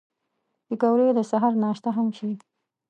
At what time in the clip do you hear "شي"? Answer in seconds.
2.17-2.31